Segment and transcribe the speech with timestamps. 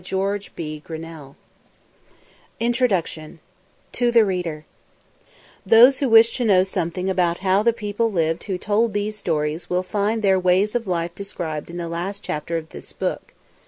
[0.03, 1.35] 1915 [Illustration:
[2.59, 3.39] Cold Maker]
[3.91, 4.65] TO THE READER
[5.63, 9.69] Those who wish to know something about how the people lived who told these stories
[9.69, 13.35] will find their ways of life described in the last chapter of this book.